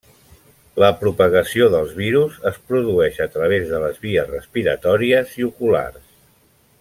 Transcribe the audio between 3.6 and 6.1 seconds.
de les vies respiratòries i oculars.